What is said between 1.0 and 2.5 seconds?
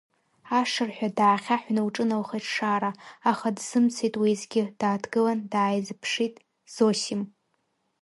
даахьаҳәны лҿыналхеит